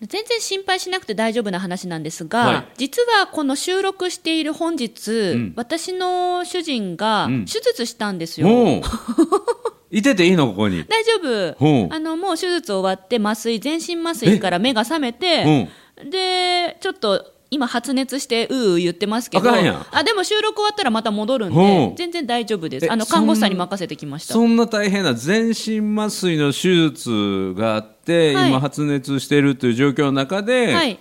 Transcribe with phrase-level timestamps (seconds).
[0.00, 2.64] 全然心配しなくて大丈夫な話なんですが、はい。
[2.76, 5.52] 実はこの収録している本日、ん。
[5.56, 7.44] 私の主人がうん。
[7.46, 8.48] 手術したんですよ。
[8.48, 8.82] おう。
[9.90, 10.84] いてていいのここに？
[10.84, 11.12] 大丈
[11.56, 11.94] 夫。
[11.94, 15.68] あのもう手術終わって麻酔全身麻酔から目が覚めて
[16.04, 22.86] でちょっと今発熱してうーうー言ってますけどあでも収録終わったらまた戻るんで全然大丈夫です。
[22.86, 24.34] えあの看護師さんに任せてきました。
[24.34, 28.48] そんな大変な全身麻酔の手術があって、はい。
[28.50, 30.98] 今発熱してるという状況の中で、はい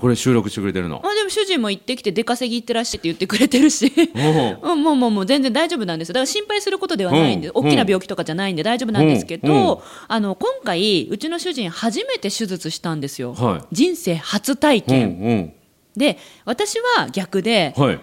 [0.00, 1.02] これ収録してくれてるの？
[1.04, 3.92] あでも主人も行ってきて出稼ぎ行ってらっしゃいって言ってくれてるし。
[4.14, 4.72] おう。
[4.72, 9.78] うんもうもうもう全然大丈夫なんですだから心配することではないんで、うん大きな病気とかじゃないんで大丈夫なんですけど、うん
[10.08, 13.74] あの今回うちの主人初めて手術したんですよ、はい。
[13.74, 15.54] 人生初体うん験、
[15.96, 18.00] で私は逆で、うんはい。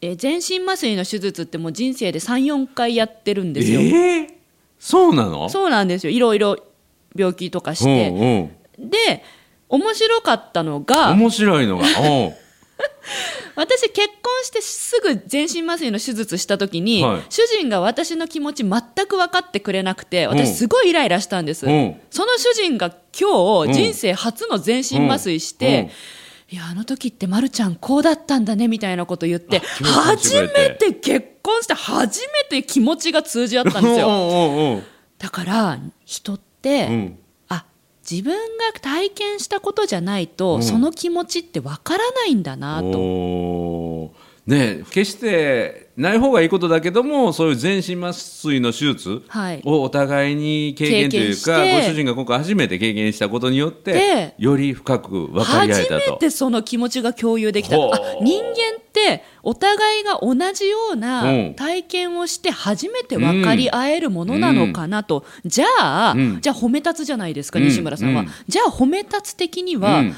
[0.00, 4.28] えー全身麻酔の手術ってもう人生で34回やってるんですよ、えー、
[4.78, 5.48] そうなの？
[5.48, 6.12] そうなんですよ。
[6.12, 6.56] いろいろ
[7.16, 8.50] 病気とかしうんて、
[8.80, 8.90] うん。
[8.90, 9.24] で
[9.68, 11.84] 面白かったのが面白いのが
[13.56, 17.22] 私結婚してすぐ全身麻酔の手術した時に、はい。
[17.28, 20.38] 主人が私の気持ち全く分かってくれなくてうん。
[20.38, 22.00] 私すごいイライラしたんです、うん。
[22.10, 25.90] その主人が今うん日人生初の全身麻酔して、
[26.50, 34.82] いやあの時ってまるちゃんこうだったんだねみたいなこと言って初めて結婚して初めて気持ちが通じ合ったんですよ。
[35.18, 37.16] だから人って、
[38.10, 42.88] 自分が体験したことじゃないと、うんその気持ちって分からないんだなと。
[44.48, 49.62] ね決してない方がいいことだけどもそういう全身麻酔の手術はい。
[49.64, 51.88] をお互いに経験というか、経験して。
[51.88, 56.16] ご主人が今回初めて経験したことによってでより深く分かり合え初めたと。
[56.16, 57.76] てその気持ちが共有できた。
[57.76, 61.54] 人間ってお互いが同じよううなん。
[61.54, 66.40] 体験をして初めて分かり合えるものなのかなと、じゃあ、うん。
[66.40, 68.28] じゃあ褒め立つじゃないですか、うん西村さんは、うん。
[68.46, 70.16] じゃあ褒め立つ的には、うん。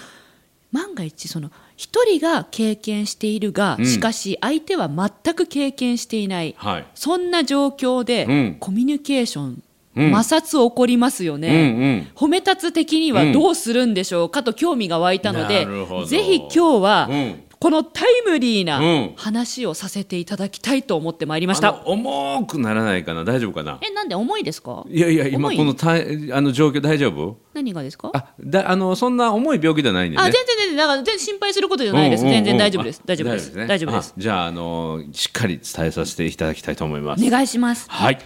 [0.72, 1.50] 万が一その
[1.81, 3.86] 一人が経験しているが、うん。
[3.86, 6.87] しかし相手は全く経験していない、はい。
[6.95, 8.56] そんな状況で、うん。
[8.60, 9.62] コミュニケーション、
[9.97, 10.12] うん。
[10.12, 11.49] 摩擦起こりますよね。
[11.49, 12.09] うんうん。
[12.15, 15.66] 褒め立つ的にはどうするんでしょうかと興味が湧いたので、
[16.06, 21.69] ぜひ今日はうんこのタイムリーうなん話をさせていただきたいと思ってまいりました。
[21.69, 23.22] あの重くならないかな？
[23.22, 23.78] 大丈夫かな？
[23.82, 24.87] え、なんで重いですか？
[24.88, 25.97] いやいや今このたあ
[26.41, 27.37] の状況大丈夫？
[27.53, 28.12] 何がですか？
[28.15, 32.22] あだあのそんな重い病気ではないんでねあ、全然全然、だから全然心配することじゃないです。
[32.22, 33.00] うんうんうん全然大丈夫です。
[33.04, 33.54] あ大丈夫です。
[33.54, 34.15] ね大丈夫です。
[34.16, 37.91] あじゃああのしっかり伝えさせていただきたいと思いますお願いします。
[37.91, 38.19] はい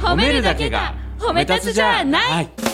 [0.00, 2.32] 褒めるだけが褒め立つじゃない。
[2.32, 2.67] はい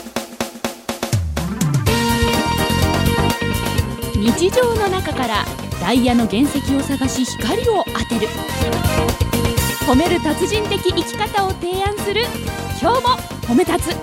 [4.25, 5.45] 日常の中から
[5.83, 8.27] ダイヤの原石を探し光を当てる。
[9.87, 12.23] 褒める達人的生き方を提案する。
[12.81, 13.09] 今日も
[13.43, 13.95] 褒め立つ。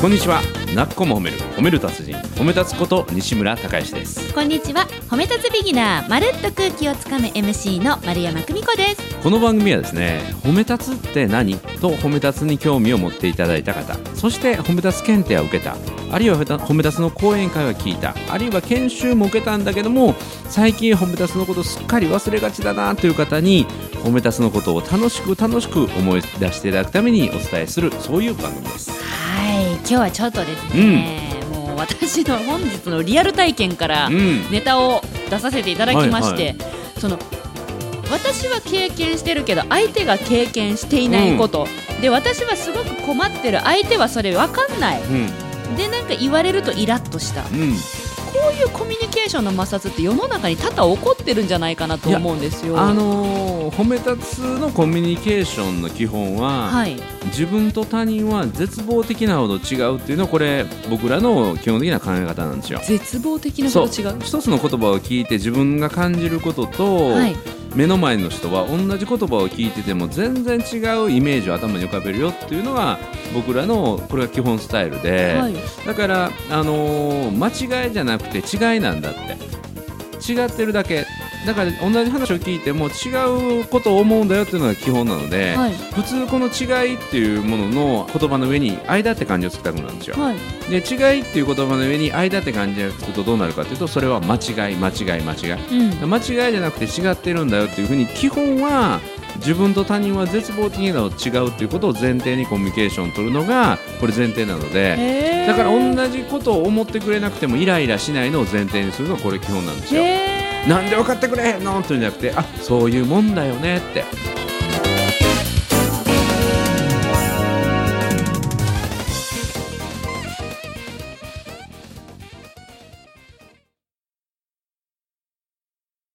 [0.00, 0.42] こんにちは。
[0.74, 1.38] なっこも褒める。
[1.56, 2.16] 褒める達人。
[2.34, 4.34] 褒め立つこと西村孝之です。
[4.34, 4.88] こんにちは。
[5.08, 6.08] 褒め立つビギナー。
[6.08, 9.16] まるっと空気をつかむ MC の丸山久美子です。
[9.22, 11.56] この番組はですね褒め立つって何？
[11.56, 13.94] と褒め立つに興味を持っていただいた方。
[14.16, 15.76] そして褒め立つ検定を受けた
[16.12, 18.14] あるいは褒め立つの講演会は聞いた。
[18.28, 20.14] あるいは研修も受けたんだけども
[20.48, 23.66] 最近褒め立つのことすっかり忘れがちだなという方に
[24.04, 28.90] 褒め立つのことを楽しく楽しく思い出していただくためにお伝えするそういう番組です。
[28.90, 29.72] はい。
[29.76, 34.50] 今日はちょっとですね、もう私の本日のリアル体験からうん。
[34.50, 36.56] ネタを出させていただきまして、はい
[37.00, 37.18] その
[38.12, 41.66] 私は経験してるけど相手が経験していないこと、
[42.02, 43.60] で私はすごく困ってる。
[43.60, 45.02] 相手はそれ分かんない。
[45.02, 52.80] うんでなんか言われるとイラッとしたこうんういうコミュニケーションの摩擦って世の中に多々起こってるんじゃないかなと思うんですよ。
[52.80, 56.96] あのー褒め立つのコミュニケーションの基本は、はい、
[57.26, 62.80] 自分と他人は絶望的なほど違うっていうのはこれ僕らの基本的な考え方なんですよ。
[62.84, 64.20] 絶望的なそうこと違う。
[64.20, 67.36] 一つの言葉を聞いて自分が感じることと、はい
[67.74, 72.98] 目の前の人は同じ言葉を聞いてても全然違うイメージを頭に浮かべるよっていうのが
[73.34, 75.54] 僕らのこれが基本スタイルで、はい。
[75.86, 79.52] だから、あのー間違いじゃなくて違いなんだって。
[80.22, 81.04] 違ってるだけ
[81.46, 85.72] だから同じ話を聞いても違うことを思うんだよっていうのが基本なので、はい。
[85.72, 90.16] 普通この違いっていうものの言葉の上に間って漢字をつけたくなるんですよ。
[90.16, 90.36] はい。
[90.70, 96.00] で違いっていう言葉の上に間って漢字をつくとどうなるかというとそれは間違い間違い間違い。
[96.02, 96.10] うん。
[96.10, 99.00] 間違いじゃなくて違ってるんだよっていうふうに基本は
[99.36, 105.32] 自分と他人は絶望的なの違うっていうことを前提にコミュニケーションを取るのがこれ前提なので。
[105.46, 110.02] だから同じことを思ってくれなくてもイライラしないのを前提にするのがこれ基本なんですよ。
[110.68, 111.80] なんで分かってくれへんの？
[111.80, 114.04] っていうんじゃなくてあそういうもんだよねって。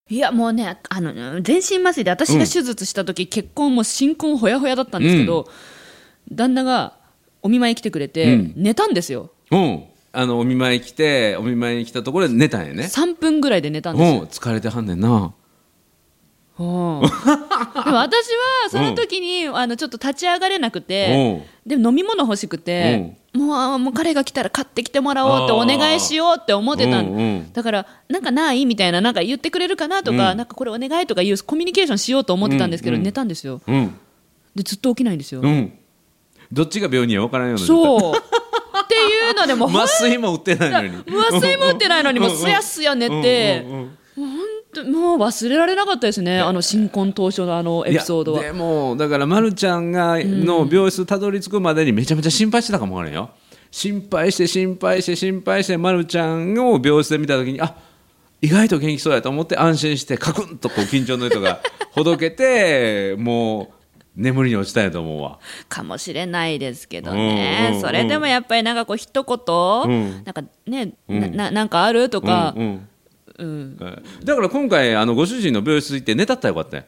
[0.09, 5.47] いやもうねあの全身麻酔で私が手術した時、うん、結婚も新婚ほやほやだったんですけど、
[6.31, 6.97] うん、旦那が
[7.41, 9.31] お見舞い来てくれて、うん、寝たんですよ。
[10.13, 12.83] あのお見舞い来てお見舞いに来たところで寝たんやね。
[12.83, 14.21] 3分ぐらいで寝たんうですよ。
[14.21, 15.33] ん疲れてはんねんな。
[16.59, 16.63] う。
[16.63, 18.29] んでも私
[18.63, 27.53] は その時に、あのちょっと立ち上がれなくて、で飲み物欲しくて、もうあもう彼が来たら買ってきてもらおうってお願いしようって思ってたん、うんうん。
[27.53, 30.37] だからなんかないみたいななんか言ってくれるかなとか、うん。
[30.37, 33.01] なんかこれお願いとかいうコミュニケーションしようと思ってたんですけど、うん。
[33.01, 33.61] うん寝たんですよ。
[33.67, 33.95] うん。
[34.55, 35.73] でずっと起きないんですよ、うん。
[36.51, 38.36] どっちが病人や分からんようなうそう
[39.47, 41.03] でもう 麻酔も打ってないのに。
[41.07, 44.91] 麻酔も打ってないのにもうすやすや寝て、うんうんうん。
[44.91, 48.41] もう忘れられなかったですねあの新婚当初のあのエピソードは。
[48.41, 53.31] でもだから、ま、るちゃんがの病室たどり着くまでにめちゃめちゃ心配してたかもわからんよ。
[53.71, 57.75] 心配して心配して心配して、ま、るちゃんを病室で見た時にあ
[58.41, 61.59] 意外と元気そうやと思って安心してカクンとこう緊張の糸が
[61.91, 63.76] ほどけてもう
[64.17, 65.39] 眠りに落ちたんやと思うわ。
[65.69, 67.35] かもしれないですけどうんうんうん。
[67.35, 69.37] ねそれでもやっぱりなんかこう一言、
[69.85, 70.23] うん。
[70.25, 71.19] なんかね、うん。
[71.19, 72.87] なななんかあるとかうん、
[73.37, 73.47] うん。
[73.47, 74.03] うん。
[74.25, 76.83] だから今回あのご主人の病室行って寝たったらよかったよ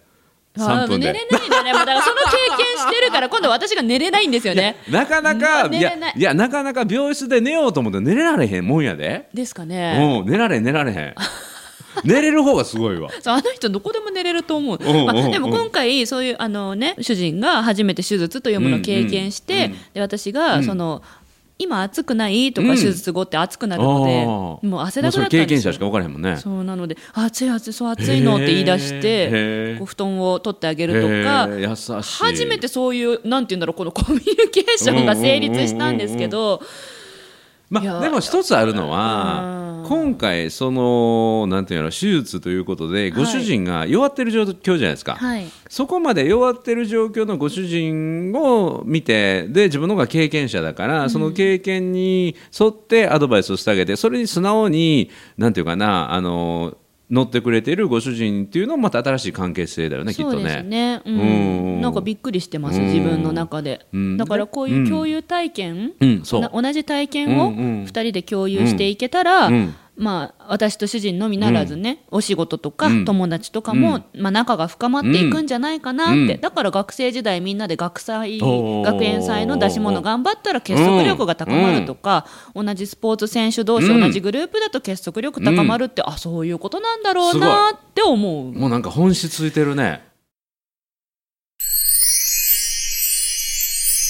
[0.57, 1.13] 3分で。
[1.13, 1.73] 寝れないんだね。
[1.73, 4.77] だからその経験してるから 今度私が寝れないんですよね。
[4.89, 11.15] なかなかいやいやなかなか病室で寝ようと思って寝れられへんもんやで、ですかね、うん寝られへん寝られへん
[12.03, 13.09] 寝れる方がすごいわ。
[13.21, 21.01] そうあの人どこでも寝れると思う、まあ、でも今回そういうあの、ね、主人が初めて手術というものを経験して、で私がその、
[21.61, 22.75] 今暑くないとかうん。
[22.77, 25.43] 手術後って暑くなるので、もう汗だくだったんですよ。
[25.43, 26.37] 経験者しか分からへんもんね。
[26.37, 29.77] そうなので暑い暑いそう暑いのって言い出しへてー。
[29.77, 32.23] こう布団を取ってあげるとか優しい。
[32.23, 36.61] 初めてそういうなんて言うんだろうこの コミュニケーションが成立したんですけど
[37.69, 45.47] まあ、でも一つあるのはうん今回そのなんていうの手術ということでご主人が弱ってる状況じゃないですか、はい。
[45.67, 55.09] そこまで弱ってる状況のご主人を見てで自分の方が経験者だから、その経験に沿ってアドバイスをしてあげてそれに素直に
[55.39, 56.77] なんていうかなあの
[57.09, 60.63] 乗ってくれているご主人っていうのもまた新しい関係性だよねきっとそうですね。
[60.63, 61.19] ね、うん。
[61.19, 61.23] う
[61.77, 61.81] ん。
[61.81, 63.87] なんかびっくりしてますうん自分の中で。
[63.91, 64.17] うん。
[64.17, 67.83] だからこういう共有体験同じ体験をうんうん。
[67.85, 73.05] 2人で共有していけたら、うんまあ、私と主人のみならずね、お仕事とかうん。
[73.05, 76.41] 友達とかも、まあ、仲が深まっていくんじゃないかなって、うん。
[76.41, 82.25] だから学生時代みんなで学祭学園祭の出し物頑張ったら結束力が高まるとか、
[82.55, 83.99] 同じスポーツ選手同士、うん。
[83.99, 88.53] 同じグループだと結束力高まるって、あそういうことなんだろうなって思う。
[88.53, 90.01] もうなんか本質ついてるね。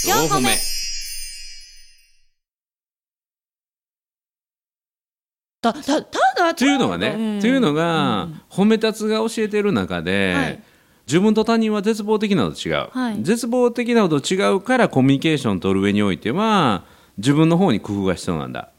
[0.06, 0.69] 4個目
[5.62, 7.40] たたただというのがね、うん。
[7.42, 8.42] というのが、うん。
[8.50, 10.64] 褒め立つが教えてる中で、はい。
[11.08, 13.24] 自分と他人は絶望的なのと違う、はい。
[13.24, 16.84] 絶望的なのと違うからコミュニケーションを取る上においては
[17.18, 18.70] 自分の方に工夫が必要なんだ、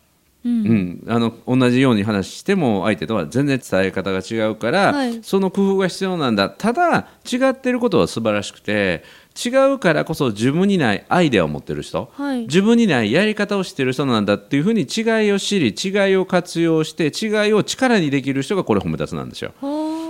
[0.45, 0.53] うん。
[0.53, 5.21] うん、あの同じように話しても相手とは全然伝え方が違うから、はい。
[5.23, 6.49] その工夫が必要なんだ。
[6.49, 9.05] ただ違ってることは素晴らしくて
[9.43, 12.41] 違うからこそ自分にないアイデアを持ってる人、はい。
[12.43, 19.53] 自分にないやり方をしてる人なんだっていうふうに違いを知り違いを活用して違いを力にできる人がこれ褒め立つなんですよ。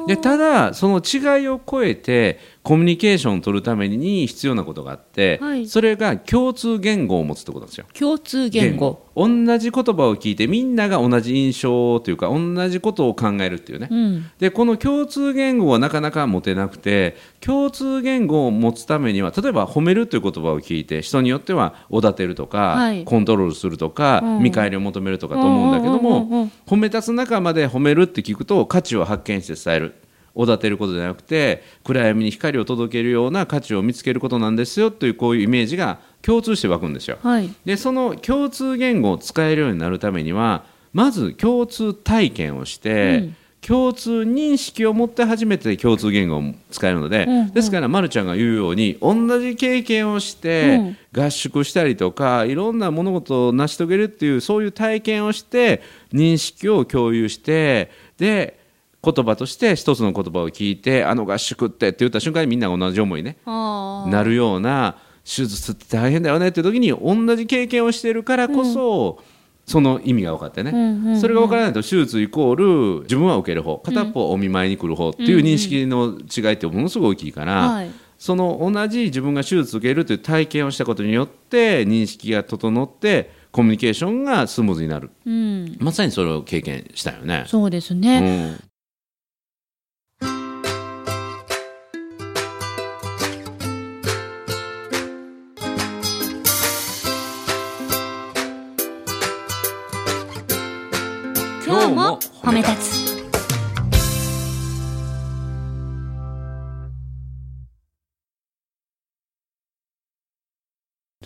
[0.07, 5.67] でただその違いを超えてコミュニケーションを取るために必要なことがあって、はい。
[5.67, 7.87] それが共通言語を持つってことなんですよ。
[7.95, 9.07] 共通言語。
[9.17, 14.31] 同じ言葉を聞いてみんなが同じ印象というか同じことを考えるっていうね、うん。
[14.39, 23.05] でこの共通言語はなかなか持てなくて共通言語を持つためには例えば褒めるという言葉を聞いて人によってはおだてるとか、はい。
[23.05, 24.43] コントロールするとか、うん。
[24.43, 26.53] 見返りを求めるとかと思うんだけども、うんうんうんうん。
[26.67, 29.95] 褒め立つ仲間で褒めるって聞くと価値を発見して伝える
[30.41, 37.19] おだてることじゃなくて暗闇に光を届けるような価値を見つけることなんですよというこういうイメージが共通して湧くんですよ。
[37.23, 37.51] はい。
[37.67, 43.37] でその共通言語を使えるようになるためにはまず共通体験をして、うん。
[43.61, 47.51] 共通認識を持って初めて共通言語を使えるので、うんうん。
[47.51, 50.97] ですから、ま、るちゃんが言うように同じ経験をして、うん。
[51.13, 55.83] 合宿したりとかいろんな物事を成し遂げるっていうそういう体験をして
[56.13, 58.60] 認識を共有してで
[59.03, 63.39] 言葉として一つの言葉を聞いてあの合宿ってって言った瞬間にみんなが同じ思いね。
[63.47, 69.19] なるような手術って大変だよねっていう時に同じ経験をしているからこそ、
[69.67, 71.21] その意味が分かってね、うんうんうん。
[71.21, 77.91] それが分からないと手術イコール自分は受ける方片っぽはお見舞いに来る方っていう認識の違いってものすごい大きいから、はい。
[78.19, 85.11] その同じ自分が手術を受けるという体験をしたことによって認識が整ってコミュニケーションがスムーズになる。
[85.25, 85.77] うん。
[85.79, 87.45] まさにそれを経験したよね。
[87.47, 88.61] そうですうね、ん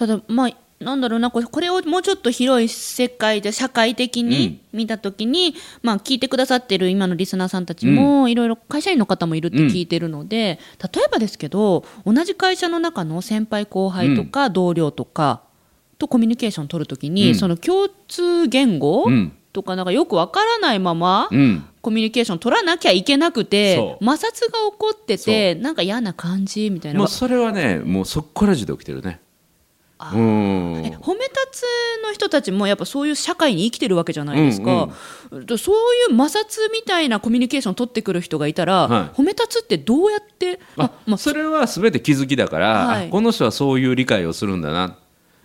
[0.07, 10.59] ただまあなんだろうなこれこれをもうちょっと広い世界で社会的に見たときに、まあ、聞いてくださってる今のリスナーさんたちも、いろいろ会社員の方もいるって聞いてるので、
[10.93, 15.43] 例えばですけど同じ会社の中の先輩後輩とか同僚とか
[15.99, 17.35] とコミュニケーション取るときに、うん。
[17.35, 19.33] その共通言語、うん。
[19.53, 21.65] とかなんかよくわからないまま、うん。
[21.81, 24.27] コミュニケーション取らなきゃいけなくて摩擦が
[24.71, 27.07] 起こっててなんか嫌な感じみたいな。
[27.07, 29.21] それはねもうそっからじで起きてるね。
[29.21, 29.24] あ
[30.01, 30.83] うん。
[30.85, 31.63] え褒め立つ
[32.05, 34.89] の人たちもやっぱそういう社会に生きてるわけじゃないですか、
[35.31, 35.57] そういう
[36.17, 39.09] 摩擦みたいなコミュニケーション取ってくる人がいたら、はい。
[39.11, 40.61] 褒め立つってどうやって？
[40.77, 43.09] あまあそれは全て気づきだから、はい。
[43.09, 44.99] あこの人はそういう理解をするんだな。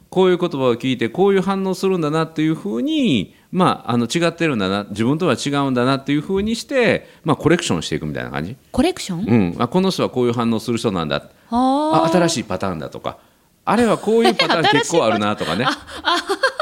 [0.10, 4.86] こういう言葉を聞いてこういう反応するんだなっていうふうに、まあ、あの違ってるんだな。
[4.90, 11.30] 自分とは違うんだなっていうふうにして、まあ、コレクションしていくみたいな感じ、コレクション、うん、あこの人はこういう反応する人なんだ。
[11.52, 13.20] ああ新しいパターンだとか
[13.70, 15.66] あれはこういうパターン 結構あるなとかね、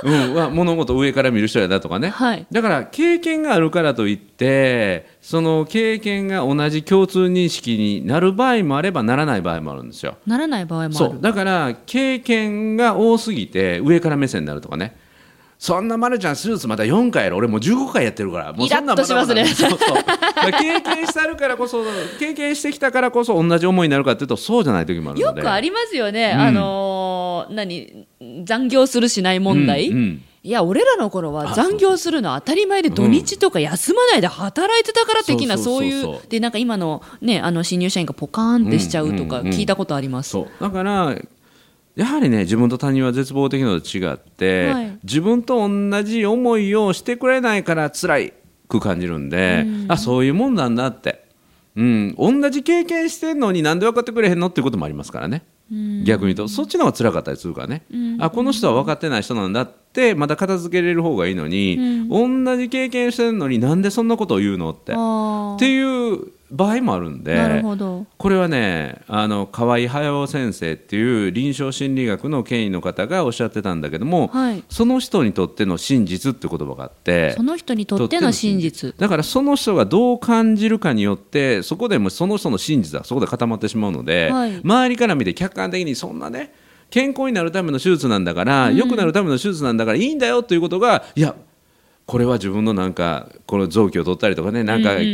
[0.04, 2.46] うん、は物事を上から見る人やなとかね、はい。
[2.52, 10.18] だから経験があるからといってその経験が同じ共通認識になる場合もあればならない場合もあるんですよ。
[10.28, 10.94] ならない場合もある。
[10.94, 11.18] そう。
[11.22, 14.98] だから経験が多すぎて上から目線になるとかね
[15.60, 17.38] そんなまるちゃん手術まだ4回やろ。
[17.38, 18.54] 俺もう15回やってるから。
[18.54, 19.16] もうそんなますね。
[19.16, 19.48] まだまだ。
[19.48, 19.78] そうそう。
[20.52, 21.84] 経験してあるからこそ
[22.20, 25.40] 経験してきたからこそ同じ思いになるかっていうとそうじゃない時もあるので。
[25.40, 26.42] よくありますよね、うん。
[26.42, 28.06] あのー何
[28.44, 30.24] 残業するしない問題、うんうん。
[30.44, 39.58] いや俺らの頃は残業するの当たり前で土日とか休まないで働いてたから的なそういそうでなんか今のねあの新入社員がポカーンってしちゃうとかうんうんうん。
[39.58, 40.64] 聞いたことあります、そう。
[40.64, 41.16] だから
[41.98, 45.00] やはりね自分と他人は絶望的なのと違って、はい。
[45.04, 48.34] 自分と同じ思いをしてくれないから辛い
[48.70, 51.26] く感じるんで、あそういうもんなんだって、
[51.76, 55.44] うん、同じ経験してんのになんで分かってくれへんのっていうこともありますからね。
[56.06, 57.84] 逆に言うとそっちの方が辛かったりするからね、
[58.20, 64.92] あこの人は分かってない人なんだってまた片付けれる方がいいのに、同じ経験してるのになんでそんなことを言うのって。
[64.92, 68.06] っあていう場合もあるんでなるほど。
[68.18, 74.64] これはねあの河合隼先生っていう臨床心理学の権威の方がおっしゃってたんだけども、はい。
[74.70, 78.96] その人にとっての真実って言葉があってその人にとっての真実。
[78.98, 84.62] だからその人がどう感じるかによってそこでもその人の真実はそこで固まってしまうので、はい。
[84.64, 86.54] 周りから見て客観的にそんなね
[86.90, 91.36] 健康になるための手術なんだから、良くなるための手術なんだからいいんだよということがいや
[92.06, 95.08] これは自分のなんかこの臓器を取ったりとかねなんか、うんうんう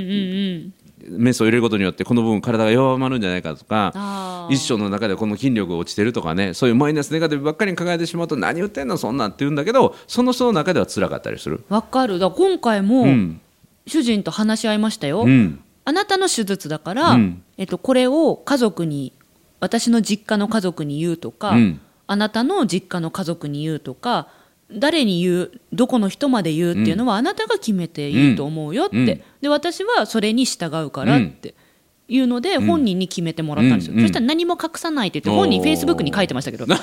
[0.70, 0.74] ん
[1.10, 11.64] メスを入れることによってこの部分体が弱まるんじゃないかとか一生の中でこの筋力が落ちてるとかねそういうマイナスネガティブばっかりに抱えてしまうと何言ってんのそんなんって言うんだけどその人の中では辛かったりする。
[11.70, 12.20] わかる。
[12.20, 13.40] だ今回もうん。
[13.86, 15.60] 主人と話し合いましたよ、うん。
[15.86, 17.44] あなたの手術だから、うん。
[17.58, 19.14] えっと、これを家族に
[19.60, 21.82] 私の実家の家族に言うとか、うん。
[22.08, 24.28] あなたの実家の家族に言うとか
[24.76, 29.06] 誰に言うどこの人まで言うっていうのは、あなたが決めていいと思うよって、うん
[29.42, 31.54] で私はそれに従うからって。
[32.10, 36.66] いうので本人に決めてもらったんですよ、うんそしたら何も隠さないって言って本人フェイスブックに書いてましたけど。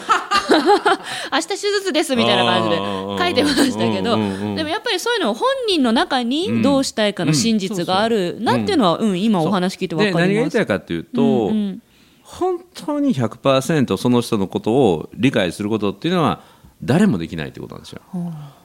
[1.32, 4.14] 明日手術ですみたいな感じで書いてましたけど。
[4.14, 10.52] うんうんうんでもやっぱりそういうのを本人の中にどうしたいかの真実があるなっていうのは、うん、今お話聞いて分で何が言いかります。
[10.54, 11.82] たいかというと、うんうん。
[12.22, 16.42] 本当に100%その人のことを理解することっていうのは
[16.82, 18.00] 誰もできないってことなんですよ。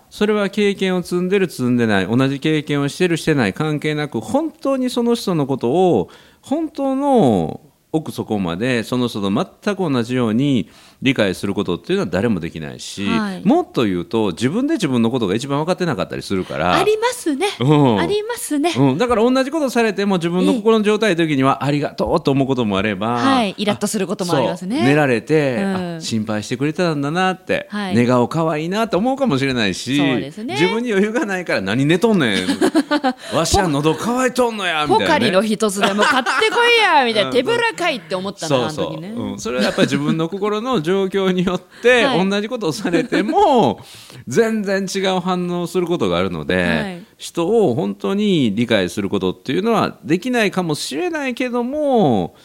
[0.10, 6.10] それは経験を積んでる積んでない同じ経験をしてるしてない関係なく本当にその人のことを
[6.42, 7.60] 本当の
[7.92, 10.70] 奥底までその人と全く同じように
[11.02, 13.42] 理解することっていうのは誰もできないし、はい。
[13.46, 16.74] もっと言うと自分で自分のことが一番分かってなかったりするから。
[16.74, 18.00] ありますね、うん。
[18.00, 23.56] ありますね、うん、だから同じことされても自分の心の状態の時にはありがとうと思うこともあれば、はい。
[23.58, 24.82] イラッとすることもありますね。
[24.84, 25.96] 寝られて、うん。
[25.98, 27.96] あ心配してくれてたんだなって、はい。
[27.96, 30.56] 寝顔可愛いなと思うかもしれないしそうですね。
[30.56, 32.48] 自分に余裕がないから何寝とんねん
[33.36, 37.32] わしは喉乾いとんのやみたいな、ね、ポカリの一つでも買ってこいやみたいな。
[37.32, 42.30] 手ぶらかいって思ったなそうそう、あの時ね、うん、それはやっぱり自分の心の状況によってはい。
[42.30, 43.82] 同じことをされても
[44.28, 47.04] 全然違う反応をすることがあるので、はい。
[47.18, 52.36] 人を本当に理解することっていうのはできないかもしれないけども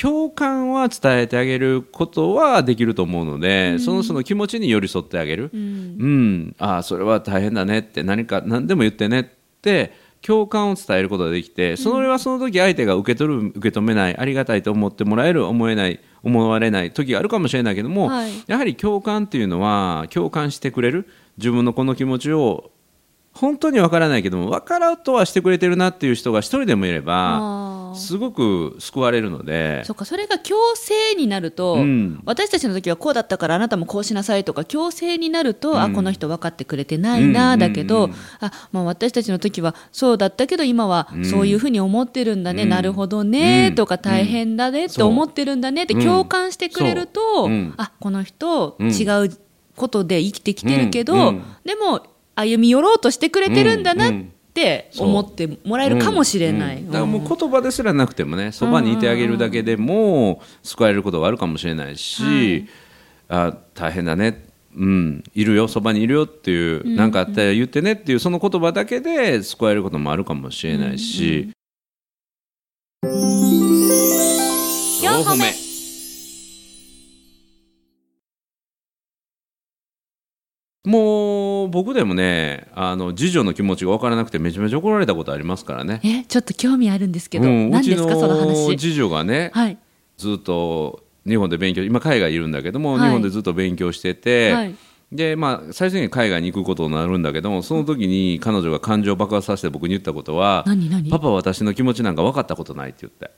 [0.00, 6.56] 共感は伝えてあげることはできると思うので、その人の気持ちに寄り添ってあげる、うん。
[6.58, 9.24] ああそれは大変だねって何か何でも言ってねっ
[9.60, 18.32] て共感を伝えることができてそれはその時相手が受け取る受け止めないありがたいと思ってもらえる思えない思われない時があるかもしれないけども、はい。
[18.46, 22.70] やはり共感っていうのは共感してくれる自分のこの気持ちを
[23.32, 27.38] 本当にわからないけども分からうとはしてくれてるなっていう人が一人でもいれば
[27.94, 29.84] すごく救われるので。
[29.84, 32.20] そっかそれが強制になると、うん。
[32.24, 35.92] 私たちの時はこうだったからあなたもこうしなさいとか強制になると、あうん。
[35.94, 41.24] この人分かってくれてないな、うんだけど、うんあまあ、私たちの時はそうだったけど今はうん。
[41.24, 42.68] そういうふうに思ってるんだね、うん。
[42.68, 43.74] なるほどね、うん。
[43.74, 45.98] とか大変だねって思ってるんだねってう。
[45.98, 47.46] ん共感してくれると、そう。
[47.46, 48.88] うんあこの人、うん。
[48.90, 49.36] 違う
[49.76, 51.34] ことで生きてきてるけど、
[51.64, 54.12] でも歩み寄ろうとしてくれてるんだなっ
[54.54, 55.08] てそう。
[55.08, 56.78] 思ってもらえるかもしれない。
[56.78, 56.86] うん。
[56.86, 62.66] だからもう言葉ですらなくてもねそばにいてあげるだけでも救われることがあるかもしれないし、
[63.28, 64.44] あ大変だね。
[64.74, 65.68] うん、いるよ。
[65.68, 71.50] そばにいるよっていう何、かあったら言ってねっていうその言葉だけで救われることもあるかもしれないし、
[73.04, 75.52] 4歩目。
[80.84, 81.02] もう
[81.68, 86.00] 僕でもねあの次女の気持ちが分からなくてめちゃめちゃ怒られたことありますからね。
[86.04, 88.76] えちょっと興味あるんですけど、うん、何ですかそのの話？
[88.78, 89.78] 次女がね、はい。
[90.16, 93.00] ずっと日本で勉強今海外いるんだけども、はい。
[93.08, 94.74] 日本でずっと勉強してて、はい。
[95.12, 100.64] でまあ最終的に海外に行くことになるんだけどもその時に彼女が感情を爆発させて僕に言ったことは
[101.10, 103.30] パパは私の気持ちなんか分かったことないって言って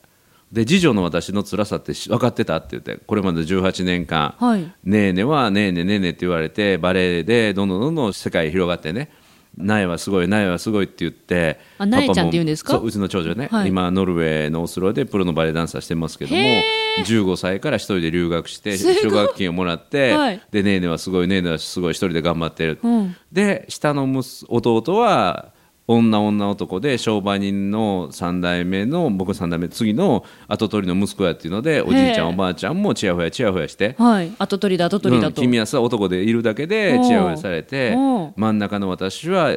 [0.54, 4.62] で次女の私の辛さってし分かってたって言ってこれまで18年間、はい。
[4.84, 9.10] ねえねはねえねねえねって言われてバレエでどんどんどんどん世界広がってね
[9.56, 12.72] 苗はすごい苗はすごいって言ってあ苗ちゃんってパパも言うんですか？
[12.72, 13.68] そううちの長女ね、はい。
[13.68, 16.64] 今ノルウェーのオスロでプロのバレエダンサーしてますけどもへ
[17.04, 20.40] 15歳から一人で留学して奨学金をもらって、はい。
[20.50, 23.16] でねえねはすごいねえねはすごい一人で頑張ってる、うん。
[23.30, 25.52] で下の息弟は
[25.86, 34.32] 女女男で商売人の3代目の僕3代目次の跡取りの息子やっていうのでおじいちゃんおばあちゃんもちやほやちやほやしてはい。
[34.38, 35.46] 後取りだ後取りだと、うん。
[35.46, 39.50] 君はさ男でいるだけでちやほやされておう真ん中の私は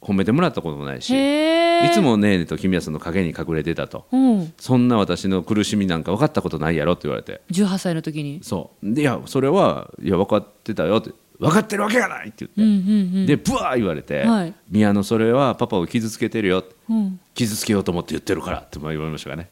[0.00, 4.06] 褒めてもらったこともないしいへえつもねえねと君はその陰に隠れてたと。
[4.12, 4.52] うん。
[4.56, 11.10] そんな私の苦しみなんか分かったことないやろって言われて18歳の時にそうでいやそれはいや分かってたよって
[11.42, 13.26] 分かってるわけがないって言って、うんうんうん。
[13.26, 19.50] でブワー言われてはい「宮野それはパパを傷つけてるよ」うん傷つけようと思って言ってるからって言われましたがね。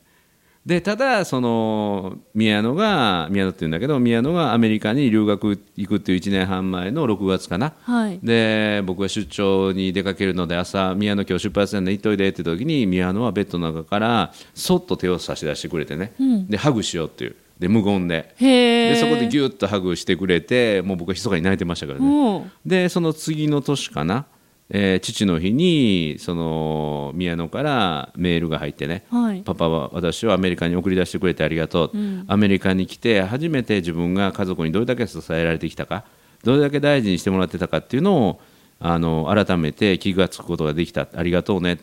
[0.65, 7.73] でただその宮野が宮野って言うんだけど宮野がアメリカに留学行くっていう1年半前の6月かな。
[7.83, 8.21] はい。
[8.23, 16.47] で僕が出張に出かけるので朝宮野今日出発なんで行っといでって時に宮野はベッドの中からそっと手を差し出してくれてね、うん。
[16.47, 18.35] でハグしようっていうで無言で。
[18.41, 22.07] でそこでギュッとハグしてくれてもう僕は密かに泣いてましたからね。
[22.07, 22.39] う。
[22.41, 24.25] んでその次の年かな、
[24.71, 29.43] えー父の日にその宮野からメールが入ってね、はい。
[29.43, 32.25] パパは私をアメリカに送り出してくれてありがとう、うん。
[32.27, 36.05] アメリカに来て初めて自分が家族にどれだけ支えられてきたか
[36.43, 38.41] どれだけ大事にしてもらってたかっていうのを
[38.79, 41.07] あの改めて気が付くことができた。
[41.15, 41.79] ありがとうね。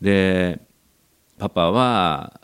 [0.00, 0.60] で
[1.38, 2.39] パパは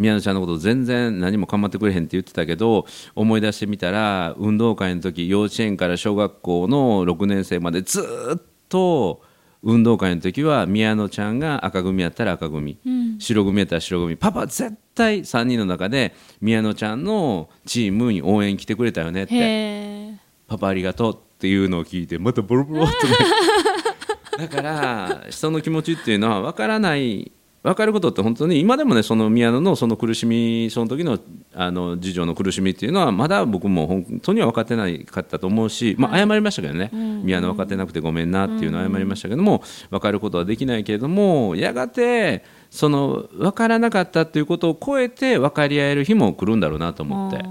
[0.00, 8.00] 宮野ちゃんのこと全然何も構ってくれへんって言ってたけど思い出してみたら運動会の時幼稚園から小学校の6年生までず
[8.36, 9.22] っと
[9.62, 12.78] 運動会の時は宮野ちゃんが赤組やったら赤組、
[13.18, 20.18] 白組やったら白組パパ絶対3人の中で宮野ちゃんのチームに応援来てくれたよねって。
[20.48, 23.14] パパありがとうっていうのを聞いてまたボロボロっとね
[24.48, 27.30] だから人の気持ちっていうのは分からない
[27.62, 31.18] 分かることって本当に今でもねその宮野のその苦しみその時の
[31.52, 36.90] あの次女の苦しみっていうのはまだ僕も本当には分かってないかったと思うし、まあ、謝りましたけどね、
[37.22, 47.44] 宮野分かってなくてごめんなっていうのは謝りましたけども分かることはできないけれどもやがてその分からなかったっていうことを超えて分かり合える日も来るんだろうなと思って。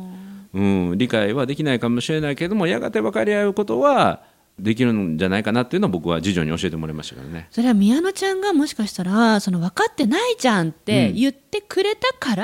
[0.51, 4.23] うん、理解はできないかもしれないけれどもやがて分かり合うことは
[4.59, 7.47] できるんじゃないかなっていうのを僕は次女に教えてもらいましたからね。
[7.51, 12.35] それは宮野ちゃんがもしかしたらその分かってないじゃんって言ってくれたか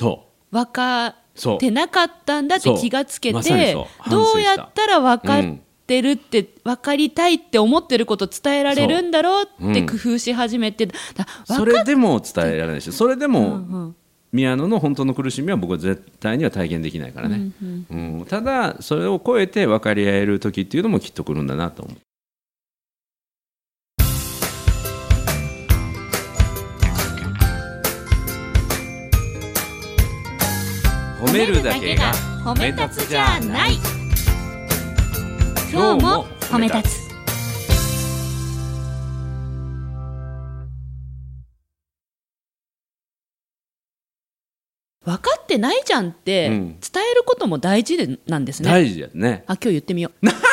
[0.00, 0.08] うん。
[0.12, 0.18] う。
[0.50, 3.86] 分かってなかったんだって気がつけて、そう。
[3.98, 10.94] 反どうやったら分かってるって、分かりたいって思ってること伝えられるんだろうって工夫し始めて、だ
[11.44, 13.96] それでも伝えられないしそれでも、うんうん
[14.32, 17.50] 宮野の本当の苦しみは僕は絶対には体験できないからね、
[17.90, 21.96] うんただそれを超えて分かり合える時っていうのもきっと来るんだなと思う。
[31.26, 33.74] 褒めるだけが褒め立つじゃない。
[35.70, 37.11] 今日も褒め立つ
[45.04, 46.66] 分かってないじゃんってうん。
[46.80, 49.44] 伝えることも大事でなんですね、大事やね。
[49.46, 50.26] あ今日言ってみよう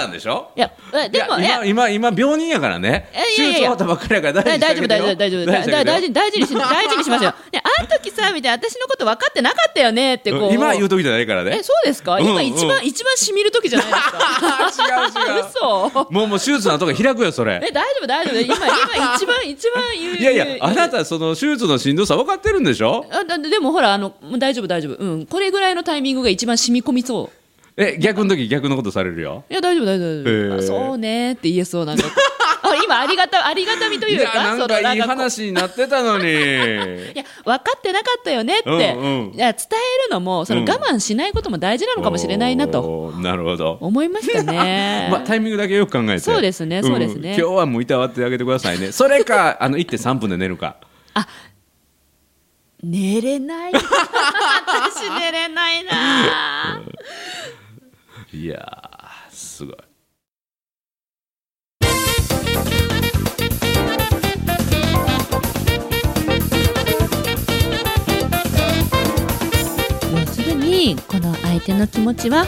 [0.00, 0.50] ったんでしょ？
[0.56, 7.34] いやえでも今今今病人やからね手術終わったばっかりやから大丈夫大丈夫大丈夫大大大事大事にし大事にしますよ。
[7.52, 10.54] ねあの時さみたいな私のこと分かってなかったよねってこう。
[10.54, 12.16] 今言う時じゃないからねえそうですか？
[12.16, 14.88] うん今一番一番しみる時じゃないですか。
[15.30, 16.06] 違う違う嘘。
[16.10, 20.16] もうもう手術の後が開くよそれえ大丈夫大丈夫今今一番一番言う。
[20.16, 23.06] いやいやあなたその手術のしんどさ分かってるんでしょ？
[23.10, 27.39] あだでもほらあの大丈夫大丈夫うんこれぐらいのタイミングが一番染み込みそう。
[27.76, 29.44] え逆の時逆のことされるよ？
[29.50, 30.08] いや大丈夫大丈夫。
[30.08, 30.58] 大丈夫、へー。
[30.58, 32.04] あそうねって言えそうなんか。
[32.62, 36.24] あ今ありがたありがたみというかなんかいい話になってたのに。
[36.30, 38.78] いや分かってなかったよねって、うんう
[39.32, 39.34] ん。
[39.34, 40.70] いや伝えるのもそのうん。
[40.70, 42.80] 我慢しないことも大事なのかもしれないなと。
[42.80, 43.78] おーなるほど。
[43.80, 45.08] 思いましたね。
[45.10, 46.18] まあ、タイミングだけよく考えて。
[46.20, 47.32] そうですねそうですね。
[47.32, 47.38] ん。
[47.38, 48.92] 今日はもういたわってあげてくださいね。
[48.92, 50.76] それかあの行って3分で寝るか。
[52.82, 53.72] 寝れない。
[53.72, 56.80] 私寝れないな
[58.32, 59.76] いやーすごい。
[70.12, 72.46] 要するにこの相手の気持ちは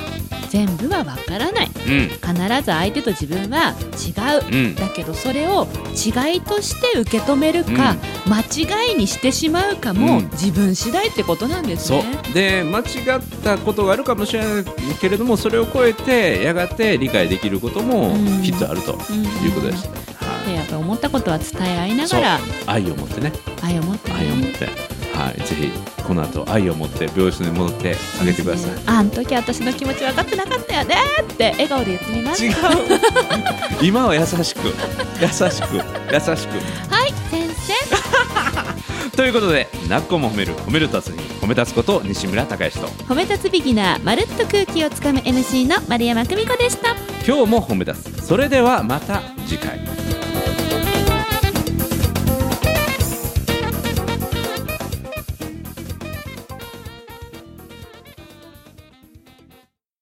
[0.53, 1.71] 全部はわからない。
[1.87, 2.09] うん。
[2.09, 2.21] 必
[2.63, 4.75] ず相手と自分は違う、うん。
[4.75, 10.31] だけどそれを違いとして受け止めるか、間違いにしてしまうかも、うん。
[10.33, 12.05] 自分次第ってことなんですね。
[12.35, 12.85] で間違っ
[13.43, 14.65] たことがあるかもしれない
[15.01, 18.43] けれどもそれを超えてやがて理解できることもうん。
[18.43, 19.25] きっとあるとうん。
[19.25, 19.89] いうことです、
[20.47, 22.41] でやっぱり思ったことは伝え合いながら。
[22.67, 23.33] 愛を持ってね。
[23.63, 24.17] 愛を持ってね。
[24.19, 24.69] 愛を持って、
[25.15, 25.71] はい、ぜひ
[26.03, 28.73] この後愛を持って病室に戻ってあげてください。
[28.87, 32.45] あん時私の気持ち分かってなかったよねって笑顔で言ってみます。
[32.45, 32.55] 違 う
[33.83, 35.73] 今は優しく優しく優しく。
[36.93, 37.73] はい先生。
[39.17, 42.87] ということで「なっこも褒める褒める達に褒め立つこと西村孝之と。
[43.05, 46.97] 褒め立つビギナーまるっと空気をつかむ MC の丸山久美子でした。
[47.27, 48.27] 今日も褒め立つ。
[48.27, 49.79] それではまた次回